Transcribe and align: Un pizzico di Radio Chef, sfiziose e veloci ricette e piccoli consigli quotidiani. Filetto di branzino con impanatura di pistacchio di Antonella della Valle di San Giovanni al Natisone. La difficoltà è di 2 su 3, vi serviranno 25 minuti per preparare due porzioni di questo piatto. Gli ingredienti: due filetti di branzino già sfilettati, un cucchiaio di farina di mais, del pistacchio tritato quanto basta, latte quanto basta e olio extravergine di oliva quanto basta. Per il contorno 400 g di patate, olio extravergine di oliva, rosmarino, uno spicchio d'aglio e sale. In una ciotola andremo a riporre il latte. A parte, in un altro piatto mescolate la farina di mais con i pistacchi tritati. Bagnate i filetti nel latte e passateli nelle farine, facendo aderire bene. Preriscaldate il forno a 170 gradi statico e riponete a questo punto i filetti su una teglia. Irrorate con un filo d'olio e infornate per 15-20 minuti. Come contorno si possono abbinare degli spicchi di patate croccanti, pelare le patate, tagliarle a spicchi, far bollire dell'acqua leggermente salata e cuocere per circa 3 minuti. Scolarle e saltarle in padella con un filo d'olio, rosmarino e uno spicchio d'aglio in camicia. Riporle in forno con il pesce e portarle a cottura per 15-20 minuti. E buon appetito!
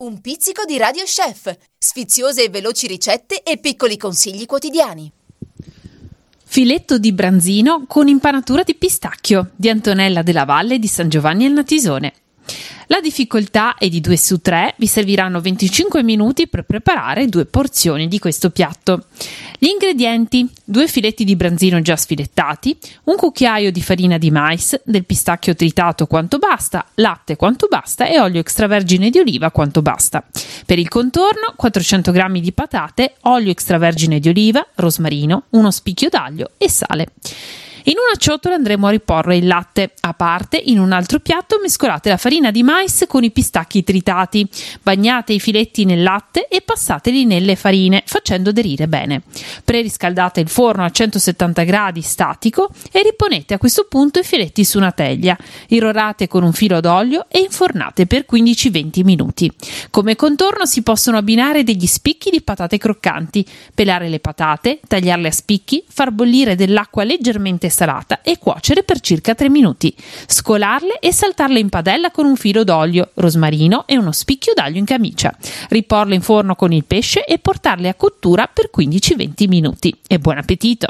Un 0.00 0.20
pizzico 0.20 0.64
di 0.64 0.78
Radio 0.78 1.02
Chef, 1.02 1.52
sfiziose 1.76 2.44
e 2.44 2.50
veloci 2.50 2.86
ricette 2.86 3.42
e 3.42 3.58
piccoli 3.58 3.96
consigli 3.96 4.46
quotidiani. 4.46 5.10
Filetto 6.44 6.98
di 6.98 7.12
branzino 7.12 7.84
con 7.88 8.06
impanatura 8.06 8.62
di 8.62 8.76
pistacchio 8.76 9.50
di 9.56 9.68
Antonella 9.68 10.22
della 10.22 10.44
Valle 10.44 10.78
di 10.78 10.86
San 10.86 11.08
Giovanni 11.08 11.46
al 11.46 11.52
Natisone. 11.52 12.12
La 12.90 13.00
difficoltà 13.00 13.76
è 13.76 13.90
di 13.90 14.00
2 14.00 14.16
su 14.16 14.40
3, 14.40 14.74
vi 14.78 14.86
serviranno 14.86 15.42
25 15.42 16.02
minuti 16.02 16.48
per 16.48 16.62
preparare 16.62 17.26
due 17.26 17.44
porzioni 17.44 18.08
di 18.08 18.18
questo 18.18 18.48
piatto. 18.48 19.04
Gli 19.58 19.66
ingredienti: 19.66 20.48
due 20.64 20.88
filetti 20.88 21.24
di 21.24 21.36
branzino 21.36 21.82
già 21.82 21.96
sfilettati, 21.96 22.78
un 23.04 23.16
cucchiaio 23.16 23.70
di 23.70 23.82
farina 23.82 24.16
di 24.16 24.30
mais, 24.30 24.80
del 24.84 25.04
pistacchio 25.04 25.54
tritato 25.54 26.06
quanto 26.06 26.38
basta, 26.38 26.86
latte 26.94 27.36
quanto 27.36 27.66
basta 27.68 28.06
e 28.06 28.18
olio 28.18 28.40
extravergine 28.40 29.10
di 29.10 29.18
oliva 29.18 29.50
quanto 29.50 29.82
basta. 29.82 30.24
Per 30.64 30.78
il 30.78 30.88
contorno 30.88 31.52
400 31.56 32.10
g 32.10 32.40
di 32.40 32.52
patate, 32.52 33.16
olio 33.22 33.50
extravergine 33.50 34.18
di 34.18 34.30
oliva, 34.30 34.66
rosmarino, 34.76 35.44
uno 35.50 35.70
spicchio 35.70 36.08
d'aglio 36.08 36.52
e 36.56 36.70
sale. 36.70 37.08
In 37.88 37.94
una 37.96 38.18
ciotola 38.18 38.54
andremo 38.54 38.86
a 38.86 38.90
riporre 38.90 39.38
il 39.38 39.46
latte. 39.46 39.94
A 40.00 40.12
parte, 40.12 40.60
in 40.62 40.78
un 40.78 40.92
altro 40.92 41.20
piatto 41.20 41.58
mescolate 41.58 42.10
la 42.10 42.18
farina 42.18 42.50
di 42.50 42.62
mais 42.62 43.06
con 43.08 43.24
i 43.24 43.30
pistacchi 43.30 43.82
tritati. 43.82 44.46
Bagnate 44.82 45.32
i 45.32 45.40
filetti 45.40 45.86
nel 45.86 46.02
latte 46.02 46.48
e 46.48 46.60
passateli 46.60 47.24
nelle 47.24 47.56
farine, 47.56 48.02
facendo 48.04 48.50
aderire 48.50 48.88
bene. 48.88 49.22
Preriscaldate 49.64 50.40
il 50.40 50.50
forno 50.50 50.84
a 50.84 50.90
170 50.90 51.62
gradi 51.62 52.02
statico 52.02 52.68
e 52.92 53.02
riponete 53.02 53.54
a 53.54 53.58
questo 53.58 53.86
punto 53.88 54.18
i 54.18 54.24
filetti 54.24 54.66
su 54.66 54.76
una 54.76 54.92
teglia. 54.92 55.34
Irrorate 55.68 56.28
con 56.28 56.42
un 56.42 56.52
filo 56.52 56.80
d'olio 56.80 57.24
e 57.30 57.38
infornate 57.38 58.06
per 58.06 58.26
15-20 58.30 59.02
minuti. 59.02 59.50
Come 59.88 60.14
contorno 60.14 60.66
si 60.66 60.82
possono 60.82 61.16
abbinare 61.16 61.64
degli 61.64 61.86
spicchi 61.86 62.28
di 62.28 62.42
patate 62.42 62.76
croccanti, 62.76 63.46
pelare 63.74 64.10
le 64.10 64.20
patate, 64.20 64.78
tagliarle 64.86 65.28
a 65.28 65.32
spicchi, 65.32 65.82
far 65.88 66.10
bollire 66.10 66.54
dell'acqua 66.54 67.02
leggermente 67.02 67.76
salata 67.78 68.22
e 68.22 68.38
cuocere 68.38 68.82
per 68.82 68.98
circa 68.98 69.36
3 69.36 69.48
minuti. 69.48 69.94
Scolarle 70.26 70.98
e 70.98 71.12
saltarle 71.12 71.60
in 71.60 71.68
padella 71.68 72.10
con 72.10 72.26
un 72.26 72.34
filo 72.34 72.64
d'olio, 72.64 73.10
rosmarino 73.14 73.84
e 73.86 73.96
uno 73.96 74.10
spicchio 74.10 74.52
d'aglio 74.52 74.78
in 74.78 74.84
camicia. 74.84 75.32
Riporle 75.68 76.16
in 76.16 76.22
forno 76.22 76.56
con 76.56 76.72
il 76.72 76.84
pesce 76.84 77.24
e 77.24 77.38
portarle 77.38 77.88
a 77.88 77.94
cottura 77.94 78.50
per 78.52 78.70
15-20 78.76 79.48
minuti. 79.48 79.96
E 80.08 80.18
buon 80.18 80.38
appetito! 80.38 80.88